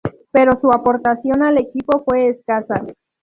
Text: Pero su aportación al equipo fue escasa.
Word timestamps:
Pero 0.31 0.59
su 0.59 0.71
aportación 0.71 1.43
al 1.43 1.59
equipo 1.59 2.03
fue 2.03 2.29
escasa. 2.29 2.83